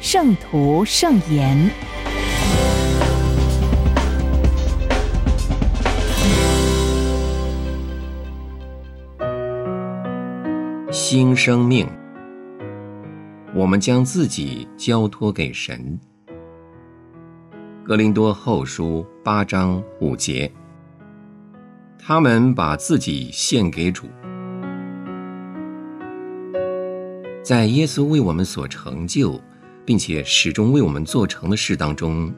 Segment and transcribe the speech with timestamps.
[0.00, 1.70] 圣徒圣言，
[10.90, 11.86] 新生命，
[13.54, 16.00] 我们将自己交托给神。
[17.84, 20.50] 格林多后书八章五节，
[21.98, 24.06] 他们把自己献给主，
[27.42, 29.38] 在耶稣为我们所成就。
[29.84, 32.32] 并且始终为我们做成的事当中，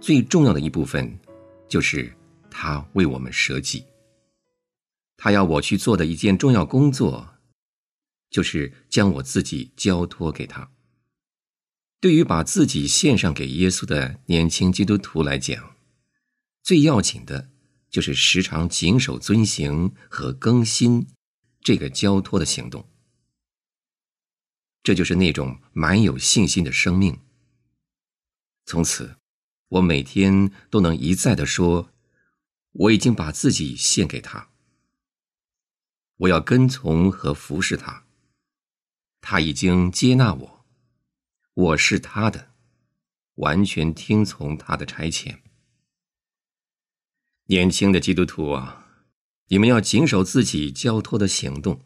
[0.00, 1.18] 最重要的一部分，
[1.68, 2.12] 就是
[2.50, 3.84] 他为我们舍己。
[5.16, 7.34] 他要我去做的一件重要工作，
[8.30, 10.70] 就是将我自己交托给他。
[12.00, 15.76] 对于把自己献上给耶稣的年轻基督徒来讲，
[16.62, 17.50] 最要紧的
[17.90, 21.06] 就是时常谨守遵行和更新
[21.60, 22.86] 这个交托的行动。
[24.82, 27.20] 这就是那种蛮有信心的生命。
[28.64, 29.16] 从此，
[29.68, 31.92] 我每天都能一再的说
[32.72, 34.50] ：“我已经把自己献给他，
[36.16, 38.04] 我要跟从和服侍他。
[39.20, 40.66] 他已经接纳我，
[41.54, 42.52] 我是他的，
[43.34, 45.40] 完全听从他的差遣。”
[47.46, 48.86] 年轻的基督徒啊，
[49.48, 51.84] 你们要谨守自己交托的行动，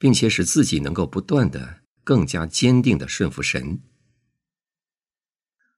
[0.00, 1.78] 并且使自己能够不断的。
[2.02, 3.82] 更加坚定的顺服神。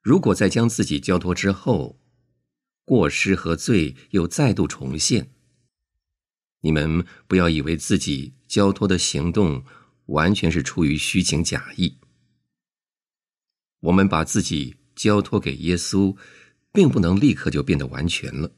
[0.00, 2.00] 如果在将自己交托之后，
[2.84, 5.34] 过失和罪又再度重现，
[6.60, 9.64] 你们不要以为自己交托的行动
[10.06, 11.98] 完全是出于虚情假意。
[13.80, 16.16] 我们把自己交托给耶稣，
[16.72, 18.54] 并不能立刻就变得完全了。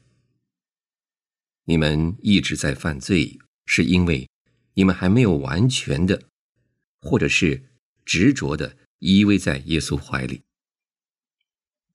[1.65, 4.29] 你们一直在犯罪，是因为
[4.75, 6.29] 你们还没有完全的。
[7.07, 7.69] 或者是
[8.03, 10.41] 执着的依偎在耶稣怀里，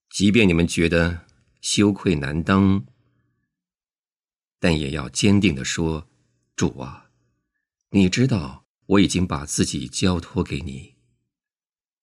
[0.08, 1.26] 即便你们觉得
[1.60, 2.86] 羞愧难当，
[4.60, 6.08] 但也要坚定的说
[6.54, 7.10] ：“主啊，
[7.90, 10.94] 你知道我已经把自己交托给你，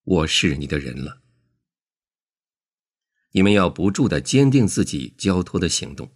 [0.03, 1.21] 我是你的人了。”
[3.31, 6.11] 你们要不住的坚定自己交托的行动。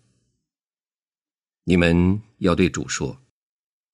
[1.64, 3.24] 你们要对主说：“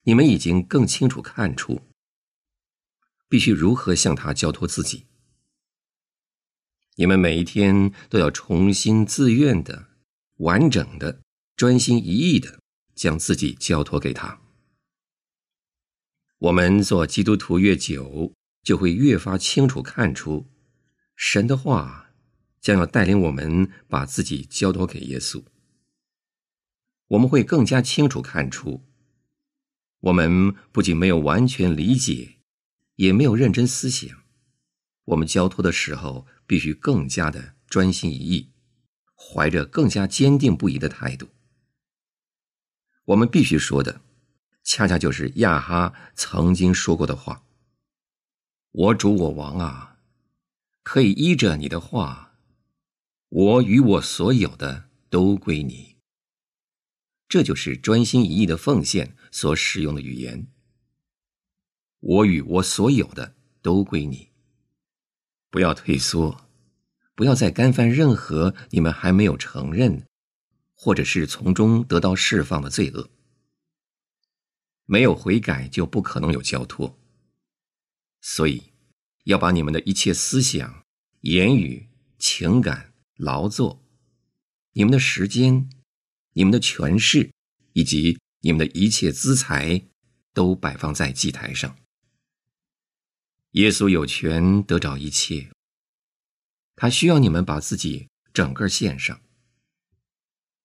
[0.07, 1.81] 你们已经更清楚看出。”
[3.29, 5.05] 必须如何向他交托自己？
[6.95, 9.89] 你们每一天都要重新自愿的、
[10.37, 11.19] 完整的、
[11.57, 12.61] 专心一意的
[12.95, 14.39] 将自己交托给他。
[16.37, 20.47] 我们做基督徒越久，就会越发清楚看出，
[21.17, 22.13] 神的话
[22.61, 25.43] 将要带领我们把自己交托给耶稣。
[27.09, 28.85] 我们会更加清楚看出，
[29.99, 32.35] 我们不仅没有完全理解。
[32.97, 34.23] 也没有认真思想，
[35.05, 38.49] 我们交托的时候必须更加的专心一意，
[39.15, 41.29] 怀着更加坚定不移的态度。
[43.05, 44.01] 我们必须说的，
[44.63, 47.43] 恰恰就是亚哈曾经说过的话
[48.73, 49.99] ：“我主我王啊，
[50.81, 52.33] 可以依着你的话，
[53.29, 55.97] 我与我所有的都归你。”
[57.29, 60.47] 这就是专心一意的奉献所使用的语言。
[61.99, 64.31] 我与我所有的都归你。
[65.51, 66.49] 不要退缩，
[67.13, 70.07] 不要再干犯任何你们还没有承认，
[70.73, 73.11] 或者是从中得到释放的罪恶。
[74.85, 76.97] 没有悔改，就不可能有交托。
[78.19, 78.73] 所以，
[79.25, 80.83] 要把你们的一切思想、
[81.21, 81.87] 言语、
[82.17, 83.85] 情感、劳作，
[84.71, 85.69] 你们的时间、
[86.33, 87.29] 你们的权势，
[87.73, 89.87] 以及你们的一切资财，
[90.33, 91.77] 都摆放在祭台上。
[93.51, 95.51] 耶稣有权得着一切，
[96.75, 99.19] 他需要你们把自己整个献上。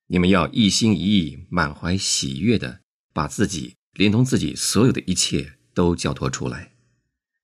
[0.08, 2.82] 你们要一心一意、满怀喜悦的
[3.14, 6.74] 把自己连同自己所有的一切都交托出来，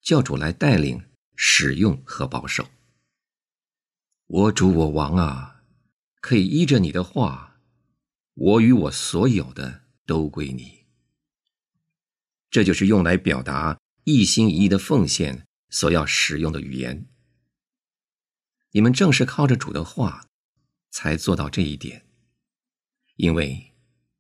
[0.03, 1.03] 教主来带领、
[1.35, 2.69] 使用和保守。
[4.27, 5.63] 我主我王啊，
[6.21, 7.59] 可以依着你的话，
[8.35, 10.87] 我与我所有的都归你。
[12.51, 13.79] 这就是用来表达。
[14.05, 17.07] 一心一意的奉献所要使用的语言，
[18.71, 20.25] 你们正是靠着主的话，
[20.91, 22.07] 才做到这一点，
[23.17, 23.75] 因为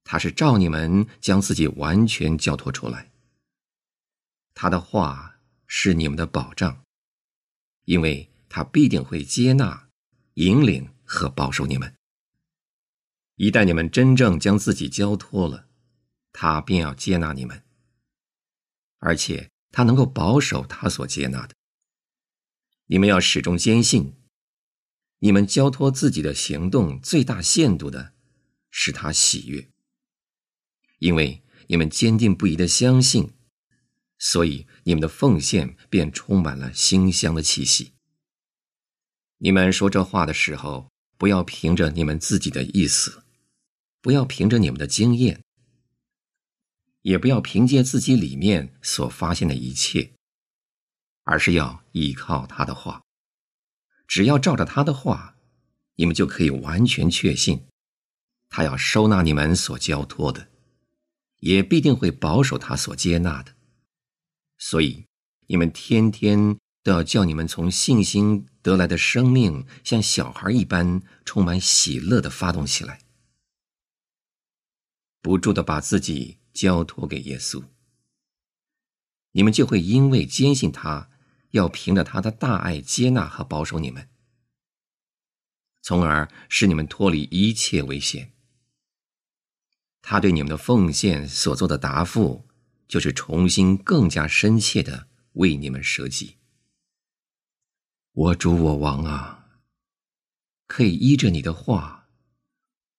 [0.04, 3.10] 他是照你们将自己完全交托出来。
[4.52, 6.84] 他的话是你们的保障，
[7.86, 9.88] 因为他必定会接纳、
[10.34, 11.94] 引领和保守你们。
[13.36, 15.67] 一旦你们真正将自己交托了，
[16.40, 17.64] 他便要接纳你们，
[18.98, 21.54] 而且他能够保守他所接纳的。
[22.86, 24.14] 你们要始终坚信，
[25.18, 28.14] 你们交托自己的行动最大限度的
[28.70, 29.68] 使他喜悦，
[31.00, 33.34] 因为你们坚定不移的相信。
[34.20, 37.94] 所以，你们的奉献便充满了馨香的气息。
[39.38, 43.24] 你们说这话的时候，不要凭着你们自己的意思，
[44.00, 45.42] 不要凭着你们的经验，
[47.08, 50.12] 也不要凭借自己里面所发现的一切，
[51.24, 53.00] 而是要依靠他的话。
[54.06, 55.34] 只要照着他的话，
[55.94, 57.64] 你们就可以完全确信，
[58.50, 60.50] 他要收纳你们所交托的，
[61.38, 63.54] 也必定会保守他所接纳的。
[64.58, 65.06] 所以，
[65.46, 73.00] 你们天天都要叫你们从信心得来的生命，像小孩一般充满喜乐的发动起来，
[75.22, 77.62] 不住的把自己交托给耶稣。
[79.32, 81.08] 你们就会因为坚信他，
[81.50, 84.08] 要凭着他的大爱接纳和保守你们，
[85.82, 88.32] 从而使你们脱离一切危险。
[90.02, 92.48] 他对你们的奉献所做的答复。
[92.88, 96.36] 就是重新更加深切的为你们舍己。
[98.12, 99.60] 我主我王啊，
[100.66, 102.08] 可以依着你的话，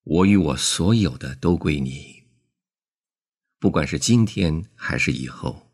[0.03, 2.18] 我与我所有的都归你。
[3.59, 5.69] 不管是今天还是以后，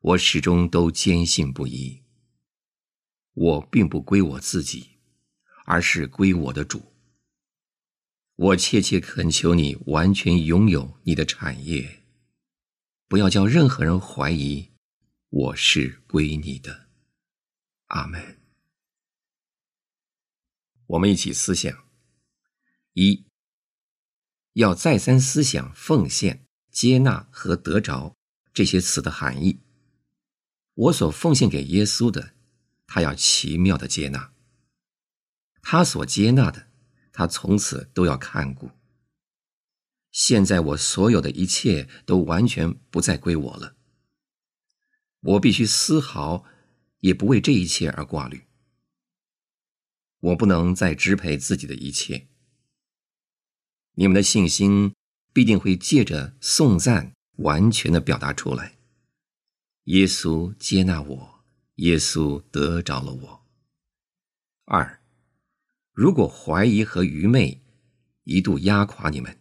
[0.00, 2.02] 我始终都坚信不疑。
[3.34, 4.98] 我并不归我自己，
[5.64, 6.92] 而是归我的主。
[8.34, 12.02] 我切切恳求你，完全拥有你的产业。
[13.06, 14.72] 不要叫任何人怀疑，
[15.28, 16.88] 我是归你的，
[17.86, 18.40] 阿门。
[20.86, 21.86] 我们一起思想：
[22.94, 23.24] 一，
[24.54, 28.16] 要再三思想奉献、接纳和得着
[28.52, 29.60] 这些词的含义。
[30.74, 32.34] 我所奉献给耶稣的，
[32.88, 34.32] 他要奇妙的接纳；
[35.62, 36.66] 他所接纳的，
[37.12, 38.72] 他从此都要看顾。
[40.10, 43.76] 现在我所有的一切都完全不再归我了，
[45.20, 46.44] 我必须丝毫
[46.98, 48.42] 也不为这一切而挂虑。
[50.18, 52.26] 我不能再支配自己的一切。
[53.94, 54.92] 你们的信心
[55.34, 58.78] 必定会借着颂赞完全的表达出来。
[59.84, 61.44] 耶稣接纳我，
[61.74, 63.46] 耶稣得着了我。
[64.64, 65.02] 二，
[65.92, 67.62] 如果怀疑和愚昧
[68.22, 69.38] 一度压垮你们。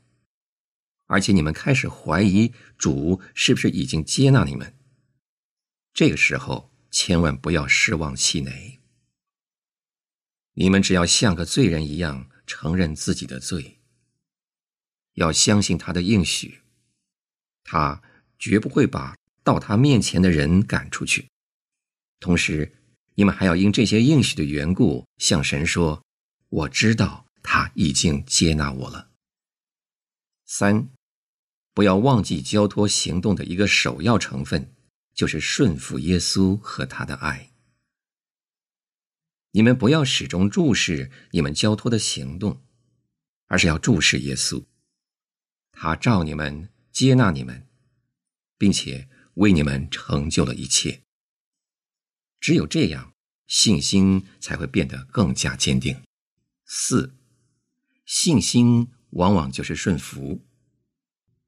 [1.06, 4.76] 而且你们开始怀疑主是不是已经接纳你们。
[5.94, 8.80] 这个时候千万不要失望气馁。
[10.54, 13.80] 你们只要像个罪人一样承认自己的罪，
[15.14, 16.62] 要相信他的应许，
[17.64, 18.02] 他
[18.38, 21.30] 绝不会把到他面前的人赶出去。
[22.20, 22.76] 同时，
[23.16, 26.04] 你们还要因这些应许的缘故向神说
[26.50, 29.10] ：“我知道他已经接纳我了。”
[30.46, 30.90] 三。
[31.76, 34.76] 不要忘记交托行动的一个首要成分，
[35.16, 37.50] 就是顺服耶稣和他的爱。
[39.54, 42.62] 你们不要始终注视你们交托的行动，
[43.48, 44.64] 而是要注视耶稣。
[45.74, 47.68] 他照你们接纳你们，
[48.58, 51.02] 并且为你们成就了一切。
[52.40, 53.14] 只有这样，
[53.48, 56.02] 信心才会变得更加坚定。
[56.66, 57.14] 四，
[58.06, 60.42] 信心往往就是顺服。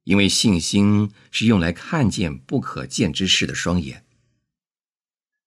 [0.03, 4.05] 因为信心是用来看见不可见之事的双眼。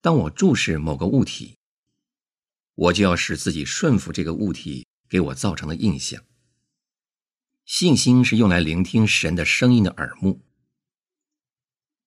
[0.01, 1.57] 当我注视某个物体，
[2.75, 6.25] 我就要使自己顺服这个物体给我造成的印象。
[7.69, 10.41] 信心是用来聆听神的声音的耳目。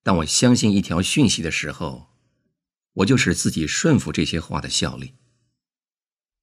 [0.01, 2.09] 当我相信一条讯息的时候，
[2.93, 5.13] 我就使自己顺服这些话的效力，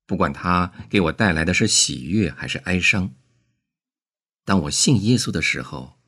[0.07, 3.13] 不管它给我带来的是喜悦还是哀伤。
[4.45, 5.99] 当我信耶稣的时候。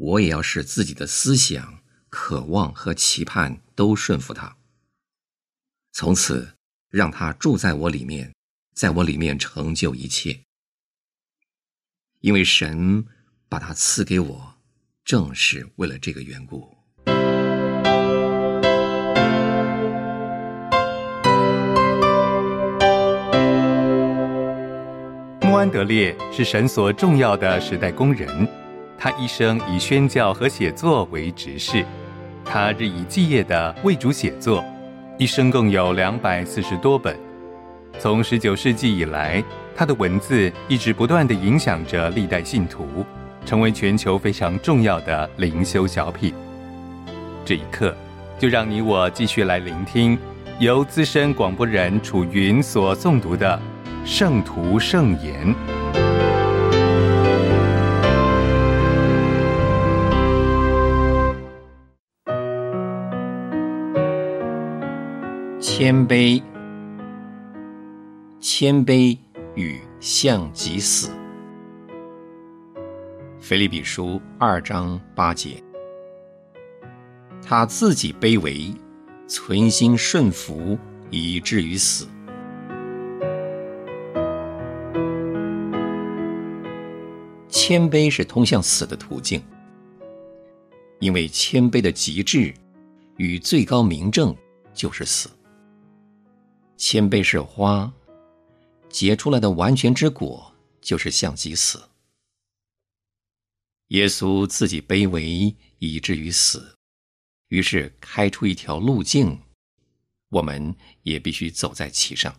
[0.00, 4.56] 我也要使自己的思想、渴望和期盼都顺服他，
[5.90, 6.54] 从此
[6.88, 8.32] 让他住在我里面，
[8.76, 10.44] 在我里面成就一切。
[12.20, 13.04] 因为神
[13.48, 14.54] 把他赐给我，
[15.04, 16.68] 正是为了这个缘故。
[25.42, 28.48] 穆安德烈是神所重要的时代工人，
[28.98, 31.86] 他一生以宣教和写作为职事，
[32.44, 34.64] 他日以继夜的为主写作，
[35.18, 37.16] 一生共有两百四十多本。
[38.00, 39.42] 从十九世纪以来，
[39.78, 43.06] 他的文字一直不断的影响着历代信徒，
[43.46, 46.34] 成为全球非常重要的灵修小品。
[47.44, 47.94] 这一刻，
[48.40, 50.18] 就让你我继续来聆听
[50.58, 53.56] 由资深广播人楚云所诵读的。
[54.04, 55.54] 圣徒圣言，
[65.60, 66.42] 谦卑，
[68.40, 69.16] 谦卑
[69.58, 71.10] 与向即死。
[73.40, 75.60] 腓利比书二章八节，
[77.42, 78.72] 他自己卑微，
[79.26, 80.78] 存心顺服，
[81.10, 82.06] 以至于死。
[87.48, 89.42] 谦卑是通向死的途径，
[91.00, 92.54] 因为谦卑的极致
[93.16, 94.32] 与最高明证
[94.72, 95.28] 就是死。
[96.76, 97.92] 谦卑是花
[98.90, 101.88] 结出来的完全之果，就是向己死。
[103.88, 106.76] 耶稣自己卑微以至于死，
[107.48, 109.40] 于是开出一条路径，
[110.28, 112.38] 我们也必须走在其上。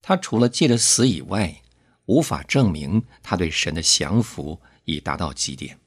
[0.00, 1.62] 他除了借着死以外，
[2.06, 5.78] 无法证明他对神的降服已达到极点，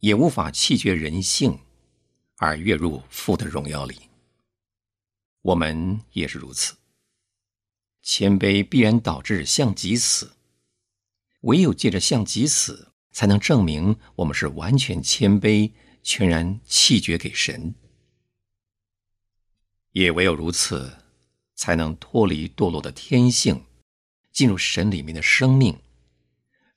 [0.00, 1.58] 也无法弃绝人性
[2.36, 4.08] 而跃入父的荣耀里。
[5.42, 6.76] 我们也是如此。
[8.02, 10.32] 谦卑必然导致向己死，
[11.42, 17.74] 唯有借着向己死，才能证明我们是完全谦卑、全然弃绝给神。
[19.92, 20.98] 也唯有如此，
[21.54, 23.64] 才能脱离堕落的天性。
[24.32, 25.76] 进入神里面的生命，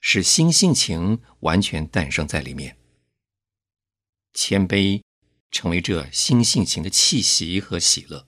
[0.01, 2.75] 使新性情完全诞生在里面。
[4.33, 5.03] 谦卑
[5.51, 8.27] 成为这新性情的气息和喜乐。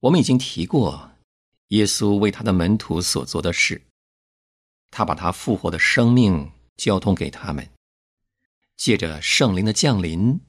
[0.00, 1.10] 我们已经提过，
[1.68, 3.82] 耶稣为他的门徒所做的事，
[4.90, 7.68] 他把他复活的生命交通给他们，
[8.76, 10.40] 借着圣灵的降临，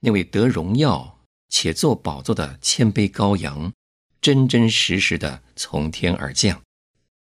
[0.00, 3.72] 那位得荣耀且做宝座的谦卑羔羊。
[4.20, 6.60] 真真实实的从天而降，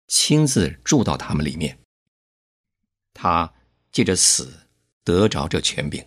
[0.09, 1.79] 亲自住到他们里面。
[3.13, 3.53] 他
[3.93, 4.67] 借着死
[5.05, 6.07] 得着这权柄，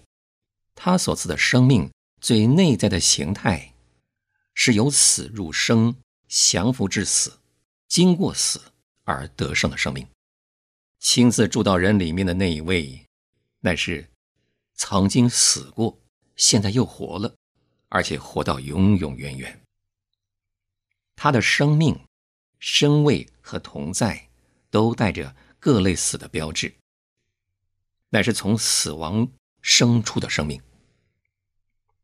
[0.74, 3.73] 他所赐的生命最内在的形态，
[4.54, 5.96] 是由死入生，
[6.28, 7.40] 降服至死，
[7.88, 8.62] 经过死
[9.04, 10.08] 而得胜的生命。
[11.00, 13.06] 亲自住到人里面的那一位，
[13.60, 14.10] 乃是
[14.74, 16.00] 曾经死过，
[16.36, 17.36] 现在又活了，
[17.90, 19.62] 而且活到永永远远。
[21.16, 22.00] 他的生命、
[22.60, 24.30] 身位和同在，
[24.70, 26.74] 都带着各类死的标志，
[28.10, 29.30] 乃是从死亡
[29.62, 30.62] 生出的生命。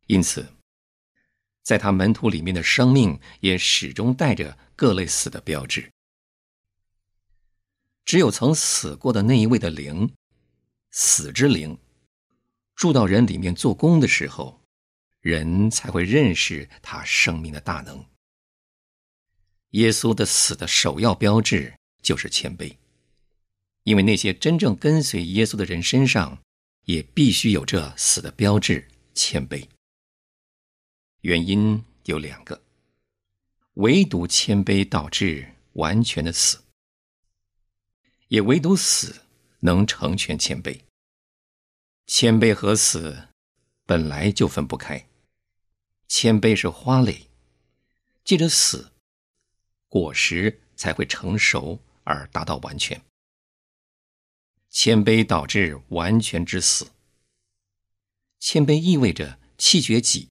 [0.07, 0.47] 因此，
[1.69, 5.91] 在他门徒里面的生命也始终带着各类死的标志。
[8.03, 10.11] 只有曾死过的那一位的灵，
[10.89, 11.77] 死之灵，
[12.73, 14.59] 住到人里面做工的时候，
[15.21, 18.03] 人才会认识他生命的大能。
[19.73, 22.75] 耶稣的死的首要标志就是谦卑，
[23.83, 26.35] 因为那些真正跟随耶稣的人身上
[26.85, 29.67] 也必须有这死的标志——谦卑。
[31.21, 32.61] 原因有两个，
[33.73, 36.63] 唯独谦卑导致完全的死，
[38.29, 39.23] 也唯独死
[39.59, 40.79] 能成全谦卑。
[42.07, 43.27] 谦卑和死
[43.85, 45.09] 本来就分不开，
[46.07, 47.27] 谦卑是花蕾，
[48.23, 48.93] 借着死。
[49.89, 53.01] 果实才会成熟而达到完全。
[54.69, 56.91] 谦卑导致完全之死。
[58.39, 60.28] 谦卑意味着弃绝己，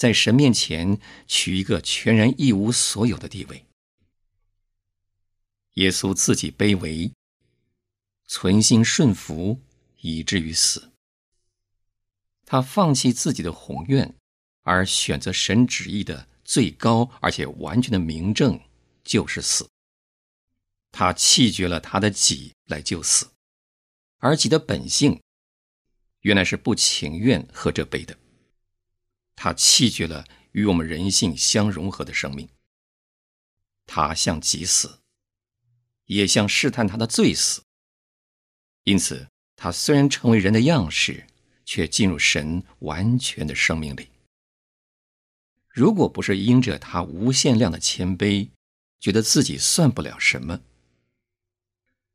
[0.00, 3.66] 在神面前取一个全然一无所有的地位。
[5.74, 7.12] 耶稣自己卑微，
[8.26, 9.60] 存心顺服，
[9.98, 10.92] 以至于死。
[12.46, 14.14] 他放弃自己的宏愿，
[14.62, 16.26] 而选择神旨意的。
[16.44, 18.58] 最高而且完全的明证
[19.04, 19.68] 就是死。
[20.90, 23.30] 他弃绝了他的己来救死，
[24.16, 25.20] 而己的本性
[26.22, 28.18] 原来是不情愿喝这杯的。
[29.42, 32.46] 他弃绝了与我们人性相融合的生命。
[33.86, 34.98] 他像即死，
[36.04, 37.62] 也像试探他的罪死。
[38.84, 41.26] 因此，他虽然成为人的样式，
[41.64, 44.10] 却进入神完全的生命里。
[45.70, 48.50] 如果不是因着他无限量的谦卑，
[48.98, 50.60] 觉得自己算不了什么，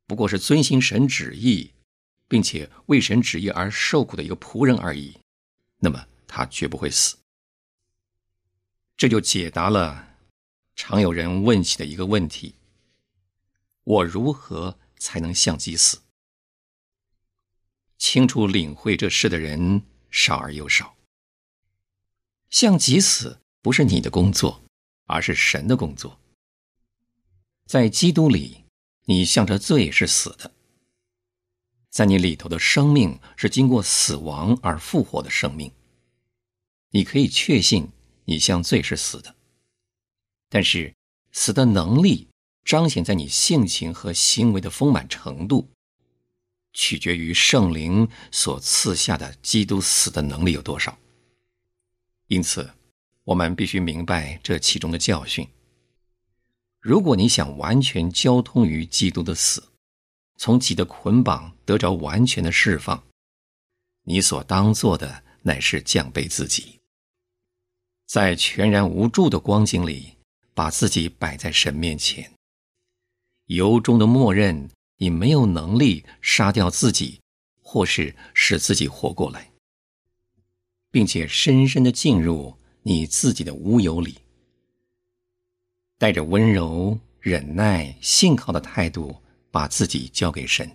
[0.06, 1.72] 不过是遵行神旨意，
[2.28, 5.18] 并且为神旨意而受苦的一个仆人而已，
[5.78, 7.16] 那么他绝不会死。
[8.96, 10.16] 这就解答了
[10.74, 12.54] 常有人问起的一个问题：
[13.84, 16.00] 我如何才能像极死？
[17.98, 20.96] 清楚领会这事的人少而又少。
[22.50, 24.62] 像极死不是你的工作，
[25.04, 26.18] 而是神的工作。
[27.66, 28.64] 在基督里，
[29.06, 30.52] 你向着罪是死的。
[31.90, 35.72] 在你里头的生命是经过死亡而复活的生命。
[36.90, 37.88] 你可以确信
[38.24, 39.34] 你向罪是死的，
[40.48, 40.94] 但是
[41.32, 42.28] 死的能力
[42.64, 45.68] 彰显在你性情和行为的丰满程度，
[46.72, 50.96] 取决于圣灵所赐下的基督死的能力有多少。
[52.28, 52.68] 因此，
[53.24, 55.46] 我们必须明白这其中的教训。
[56.80, 59.62] 如果你想完全交通于基督的死，
[60.36, 63.04] 从己的捆绑得着完全的释放，
[64.04, 66.80] 你所当做的乃是降卑自己，
[68.04, 70.12] 在全然无助的光景里，
[70.54, 72.28] 把自己摆在神面前，
[73.44, 77.20] 由衷的默认你没有能力杀掉自己，
[77.62, 79.48] 或是使自己活过来，
[80.90, 84.18] 并且深深的进入你自己的无有里。
[85.96, 89.22] 带着温柔、忍耐、信靠的态度，
[89.52, 90.68] 把自己交给神。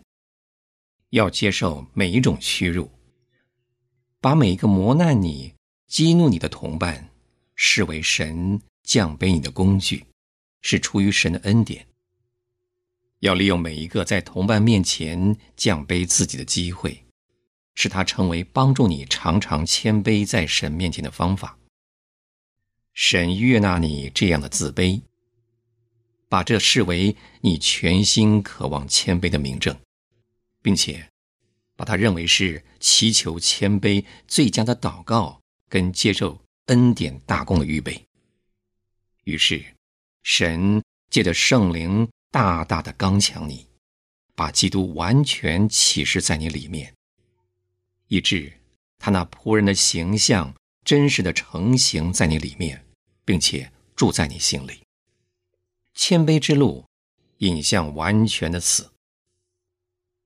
[1.10, 2.90] 要接受每一种屈辱，
[4.22, 5.56] 把每一个磨难你、
[5.88, 7.10] 激怒你的同伴，
[7.56, 10.06] 视为神降卑你的工具，
[10.62, 11.88] 是出于神的恩典。
[13.20, 17.04] 要利用每一个在同伴面前降卑自己的机会，
[17.74, 21.58] 使他成为帮助你常常谦卑在神面前的方法。
[22.94, 25.02] 神悦纳你这样的自卑。
[26.30, 29.76] 把这视为你全心渴望谦卑的明证，
[30.62, 31.11] 并且
[31.82, 38.06] 把它认为是祈求谦卑最佳的祷告跟接受恩典大功的预备。
[39.24, 39.66] 于是，
[40.22, 43.66] 神借着圣灵大大的刚强你，
[44.36, 46.94] 把基督完全启示在你里面，
[48.10, 48.54] 以致
[49.00, 50.54] 他那仆人的形象
[50.86, 52.86] 真实的成型在你里面，
[53.26, 54.84] 并且住在你心里。
[55.96, 56.86] 谦卑之路，
[57.40, 58.91] 引向完全的死。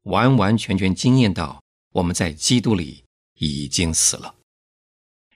[0.05, 3.03] 完完全全惊艳到我们在基督里
[3.35, 4.33] 已经死了，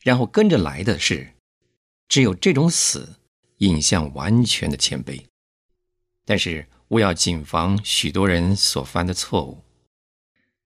[0.01, 1.35] 然后跟着来的是，
[2.07, 3.19] 只有这种死
[3.57, 5.23] 引向完全的谦卑。
[6.25, 9.63] 但是我要谨防许多人所犯的错误，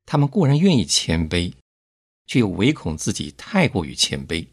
[0.05, 1.53] 他们固然愿意谦卑，
[2.25, 4.47] 却又唯恐自己太过于谦卑，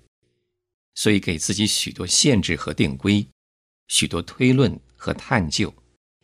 [0.96, 3.26] 所以给自己许多限制和定规，
[3.86, 4.80] 许多推论。
[5.02, 5.72] 和探究，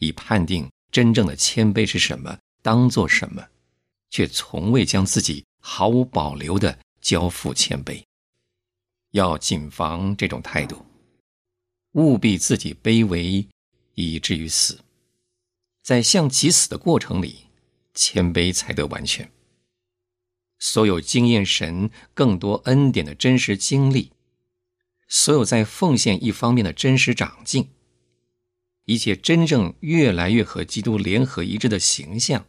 [0.01, 3.47] 以判定真正的谦卑是什么，当做什么，
[4.11, 8.03] 却从未将自己毫无保留的交付谦卑。
[9.13, 10.85] 要谨防这种态度，
[11.93, 13.47] 务必自己卑微，
[13.95, 14.81] 以至于死。
[15.81, 17.47] 在向其死的过程里，
[17.95, 19.31] 谦卑才得完全。
[20.59, 24.11] 所有经验神更多恩典的真实经历，
[25.07, 27.69] 所有在奉献一方面的真实长进。
[28.87, 32.45] 一切真正越来越和基督联合一致的形象，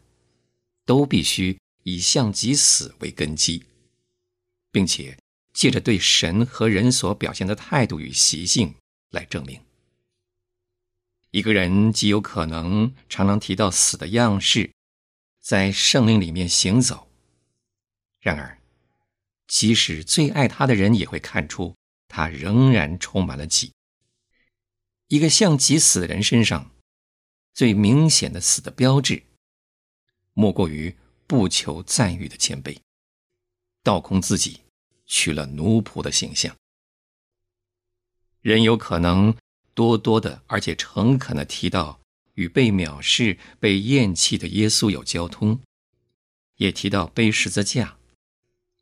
[0.87, 3.63] 都必须以向极死为根基，
[4.71, 5.19] 并且
[5.53, 8.73] 借着对神和人所表现的态度与习性
[9.11, 9.61] 来证明。
[11.31, 14.71] 一个人极有可能常常提到死的样式，
[15.41, 17.09] 在圣灵里面行走，
[18.21, 18.57] 然而，
[19.45, 21.75] 即使最爱他的人也会看出
[22.07, 23.73] 他仍然充满了己。
[25.09, 26.71] 一个像极死的人身上，
[27.53, 29.23] 最明显的死的标志，
[30.39, 30.95] 莫过于
[31.25, 32.77] 不求赞誉的谦卑，
[33.81, 34.61] 倒空自己，
[35.07, 36.55] 取了奴仆的形象。
[38.41, 39.35] 人有可能
[39.73, 41.99] 多多的，而且诚恳的提到
[42.35, 45.59] 与被藐视、被厌弃的耶稣有交通，
[46.57, 47.97] 也提到背十字架，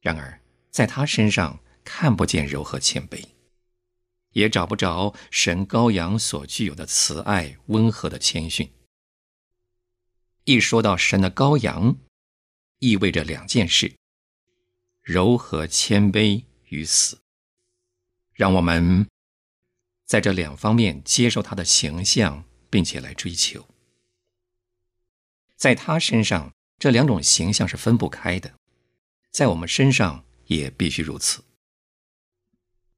[0.01, 3.23] 然而在他身上看不见柔和谦卑。
[4.33, 8.69] 也找不着神羔羊所具有的慈爱、温和的谦逊。
[10.45, 11.97] 一说到神的羔羊，
[12.77, 13.95] 意味着两件事：
[15.01, 17.19] 柔和、谦卑与死。
[18.31, 19.07] 让我们
[20.05, 23.67] 在这两方面接受他的形象，并且来追求。
[25.55, 28.51] 在他身上，这两种形象是分不开的；
[29.31, 31.43] 在我们身上，也必须如此。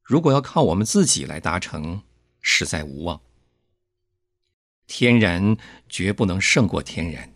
[0.03, 2.03] 如果要靠我们自己来达成，
[2.41, 3.21] 实在无望。
[4.85, 5.55] 天然
[5.87, 7.33] 绝不能胜过天然，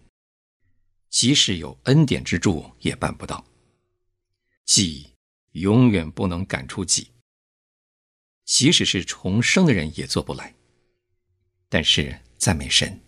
[1.12, 3.46] 即使有恩典之助，也办不到。
[4.66, 5.12] 己
[5.52, 7.12] 永远不能赶出己，
[8.46, 10.56] 即使是重生的人也做不来。
[11.68, 13.02] 但是赞美神，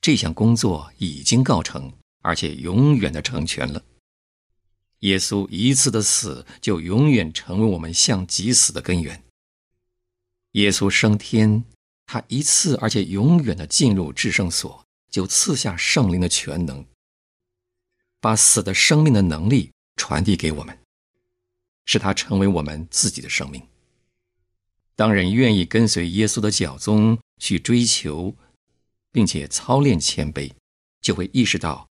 [0.00, 3.84] 这项工作已经告成，而且永远的成全了。
[5.00, 9.24] 耶稣一次的死，就永远成为我们向己死的根源。
[10.52, 11.64] 耶稣升天，
[12.06, 16.86] 他一次而且永远的进入至圣所，就赐下圣灵的全能，
[18.24, 20.78] 把死的生命的能力传递给我们，
[21.84, 23.62] 使他成为我们自己的生命。
[24.96, 28.34] 当人愿意跟随耶稣的脚踪去追求，
[29.12, 30.50] 并且操练谦卑，
[31.02, 31.86] 就会意识到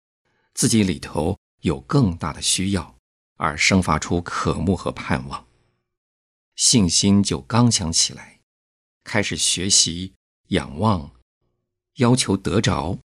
[0.55, 2.97] 自己里头有更大的需要。
[3.37, 5.47] 而生发出渴慕和盼望，
[6.57, 8.41] 信心就刚强起来，
[9.05, 10.15] 开始学习
[10.49, 11.11] 仰望，
[11.97, 12.99] 要求得着，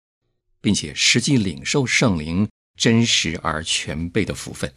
[0.60, 4.72] 并且实际领受圣灵真实而全备的福分。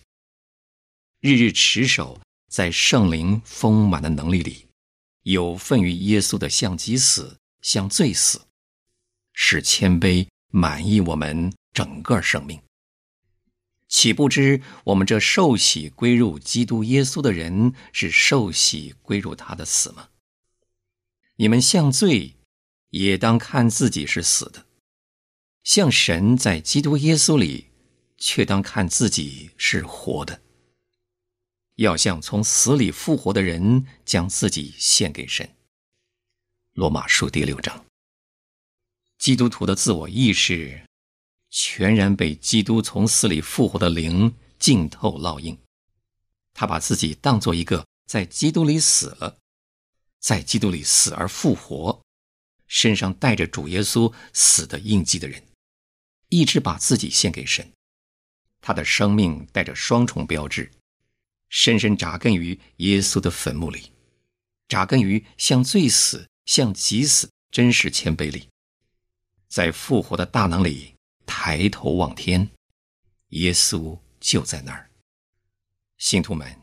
[1.20, 4.68] 日日持守在圣灵丰满的能力里，
[5.24, 8.42] 有份于耶稣的向己死、像罪死，
[9.34, 12.62] 使谦卑满意我们整个生命。
[13.88, 20.10] 岂不知我们这受洗归入基督耶稣的人，是受洗归入他的死吗？
[21.38, 22.36] 你们像罪，
[22.90, 24.66] 也当看自己是死的；
[25.64, 27.68] 像神在基督耶稣里，
[28.18, 30.42] 却当看自己是活的。
[31.76, 35.56] 要像从死里复活的人，将自己献给神。
[36.74, 37.86] 罗马书第六章，
[39.18, 40.84] 基督徒的自我意识。
[41.50, 45.58] 全然被基督从死里复活的灵浸透烙印，
[46.54, 49.38] 他把自己当做一个在基督里死了，
[50.20, 52.02] 在基督里死而复活，
[52.68, 55.42] 身上带着主耶稣死的印记的人，
[56.28, 57.72] 一直把自己献给神。
[58.62, 60.72] 他的生命带着双重标志，
[61.50, 63.92] 深深扎根于耶稣的坟墓里，
[64.68, 68.50] 扎根于向罪死、向己死真实谦卑里，
[69.48, 70.94] 在复活的大能里。
[71.30, 72.50] 抬头望天，
[73.30, 74.90] 耶稣就在那儿。
[75.98, 76.62] 信徒们，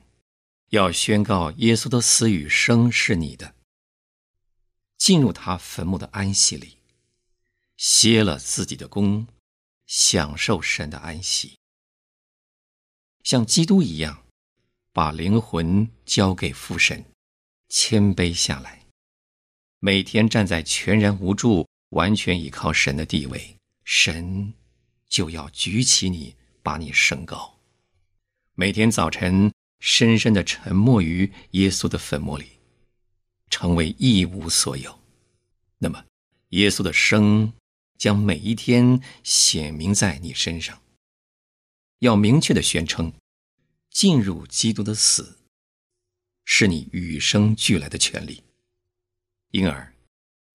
[0.70, 3.54] 要宣告耶稣的死与生是你的。
[4.96, 6.78] 进入他坟墓的安息里，
[7.76, 9.26] 歇了自己的功，
[9.87, 11.59] 享受神的安息，
[13.25, 14.23] 像基督一样，
[14.93, 17.03] 把灵魂交给父神，
[17.71, 18.85] 谦卑下来，
[19.81, 23.57] 每天站在全然无助、完全依靠神的地位。
[23.83, 24.53] 神
[25.09, 27.59] 就要举起你，把你升高。
[28.55, 32.47] 每天早晨，深深的沉默于耶稣的坟墓里，
[33.49, 35.01] 成为一无所有。
[35.79, 36.05] 那么，
[36.51, 37.55] 耶稣的生
[37.97, 40.79] 将每一天显明在你身上。
[42.00, 43.12] 要明确的宣称，
[43.90, 45.38] 进入基督的死，
[46.44, 48.42] 是你与生俱来的权利。
[49.50, 49.94] 因而，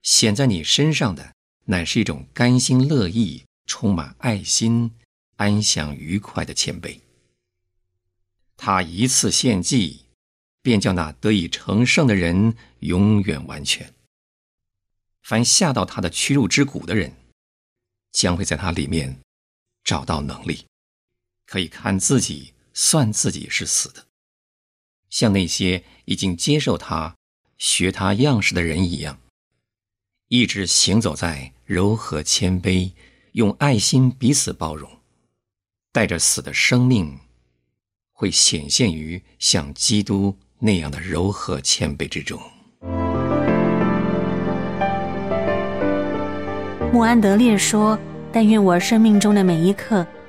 [0.01, 1.33] 显在你身上的。
[1.65, 4.95] 乃是一种甘心乐意、充满爱心、
[5.35, 6.99] 安详愉快的谦卑。
[8.57, 10.05] 他一次献祭，
[10.63, 13.93] 便叫那得以成圣的人永远完全。
[15.21, 17.15] 凡下到他的屈辱之谷的人，
[18.11, 19.19] 将会在他里面
[19.83, 20.65] 找到能力，
[21.49, 24.05] 可以看自己、算自己是死的，
[25.09, 27.15] 像那些已经接受他、
[27.57, 29.19] 学他样式的人一样。
[30.27, 32.91] 一直行走在柔和谦卑、
[33.31, 34.87] 用爱心彼此包容、
[35.91, 37.17] 带着死的生命，
[38.13, 42.39] 会显现于像基督那样的柔和谦卑之中。
[46.93, 47.97] 穆安德烈说
[48.31, 50.05] ：“但愿我生命中的每一刻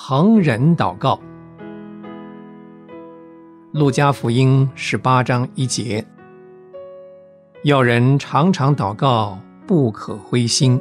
[0.00, 1.20] 恒人祷告。
[3.72, 6.06] 路加福音十八章一节，
[7.64, 9.36] 要人常常祷告。
[9.66, 10.80] 不可灰心。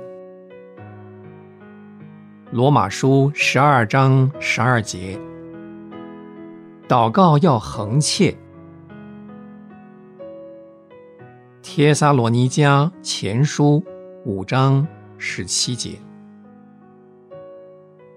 [2.51, 5.19] 罗马书十二章十二节，
[6.87, 8.33] 祷告要恒切。
[11.61, 13.83] 帖撒罗尼迦前书
[14.23, 15.99] 五章十七节，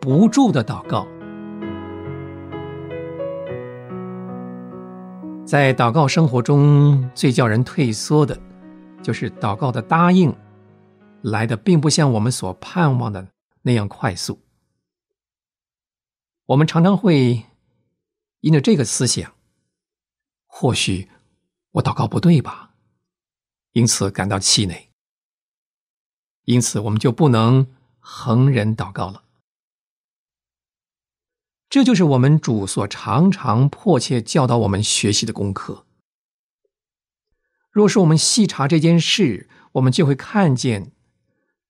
[0.01, 1.07] 不住的祷告。
[5.45, 8.41] 在祷告生活中最叫人退缩的，
[9.03, 10.35] 就是祷告的答应
[11.23, 13.29] 来的并不像我们所盼望的
[13.63, 14.41] 那样快速。
[16.47, 17.45] 我们常常会
[18.41, 19.33] 因着这个思想，
[20.47, 21.09] 或许
[21.73, 22.71] 我祷告不对吧，
[23.73, 24.89] 因此感到气馁，
[26.45, 27.67] 因此我们就不能
[27.99, 29.25] 恒忍祷告了。
[31.71, 35.87] 这就是我们主所常常迫切教导我们学习的功课。
[37.71, 40.91] 若是我们细查这件事，我们就会看见，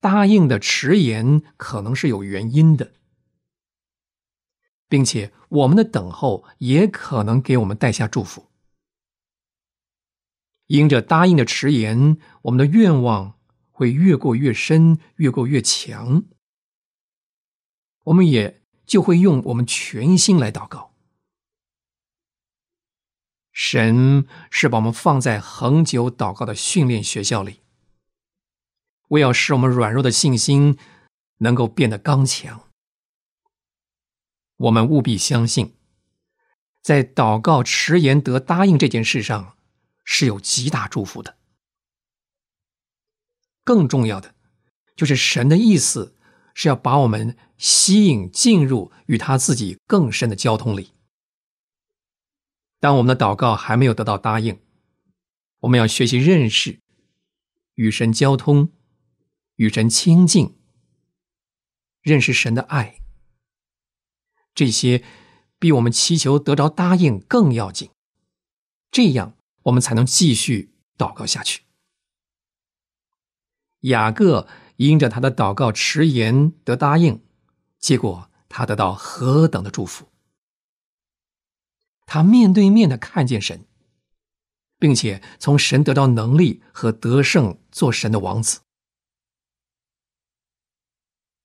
[0.01, 2.95] 答应的迟延可能是有原因的，
[4.89, 8.47] 并且我们的等候也可能给我们带下祝福。
[10.69, 13.35] 因着答应的迟延，我们的愿望
[13.71, 16.25] 会越过越深，越过越强。
[18.05, 18.60] 我们也。
[18.90, 20.92] 就会用我们全心来祷告。
[23.53, 27.61] 神是把我们放在恒久祷告的训练学校里，
[29.11, 30.76] 为要使我们软弱的信心
[31.37, 32.68] 能够变得刚强。
[34.57, 35.76] 我们务必相信，
[36.83, 39.57] 在祷告迟延得答应这件事上
[40.05, 41.37] 是有极大祝福的。
[43.62, 44.35] 更重要的，
[44.96, 46.16] 就是神的意思。
[46.53, 50.94] 是要把我们吸引进入与他自己更深的交通里。
[52.81, 54.59] 当我们的祷告还没有得到答应，
[55.61, 56.81] 我们要学习认识
[57.75, 58.73] 与神交通，
[59.57, 60.59] 与神亲近，
[62.01, 63.01] 认识神的爱。
[64.55, 65.05] 这些
[65.59, 67.90] 比我们祈求得着答应更要紧。
[68.90, 71.62] 这样，我们才能继续祷告下去。
[73.83, 74.49] 雅各。
[74.81, 77.23] 因着他的祷告迟延得答应，
[77.81, 80.07] 结果他得到何等的祝福！
[82.07, 83.66] 他面对面的看见神，
[84.79, 88.61] 并且从神得到能力和得胜，做神的王子。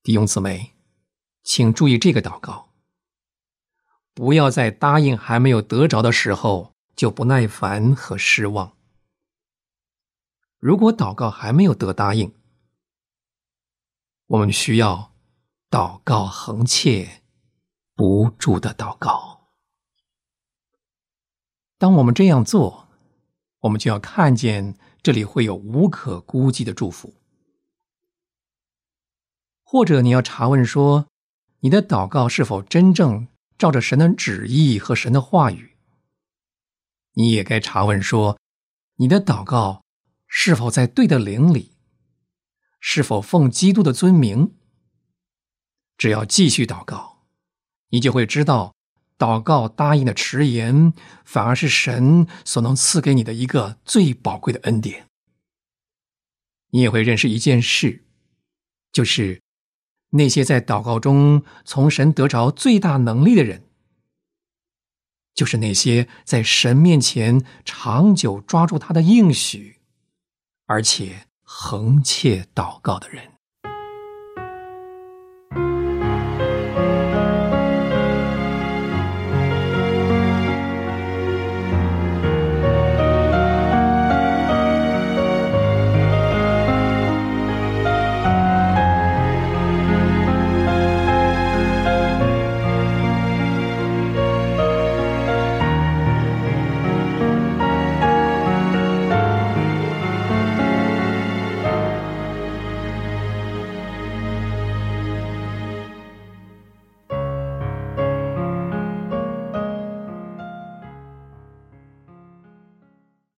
[0.03, 0.75] 弟兄姊妹，
[1.43, 2.73] 请注意这个祷告，
[4.13, 8.77] 不要在答应还没有得着的时候就不耐烦和失望。
[10.59, 12.33] 如果祷告还没有得答应，
[14.27, 15.14] 我们需要
[15.75, 17.21] 祷告恒切
[17.95, 19.49] 不住的祷告。
[21.77, 22.87] 当我们这样做，
[23.59, 27.15] 我们就要看见这里会有无可估计的祝福。
[29.65, 31.07] 或者你要查问说，
[31.59, 35.75] 你的祷告是否真正照着神的旨意和神的话语？
[37.15, 38.39] 你也该查问说，
[38.95, 39.83] 你的祷告
[40.25, 41.73] 是否在对的灵里？
[42.79, 44.55] 是否奉基督的尊名？
[45.97, 47.23] 只要继续祷告，
[47.89, 48.73] 你就会知道，
[49.17, 55.07] 祷告答应的迟延，反而是神所能赐给你的一个最宝贵的恩典。
[56.71, 58.03] 你也会认识一件事，
[58.91, 59.41] 就是
[60.09, 63.63] 那些在祷告中从神得着最大能力的人，
[65.33, 69.77] 就是那些在神面前长久抓住他的应许，
[70.65, 71.27] 而且。
[71.47, 73.34] 恒切祷告的人。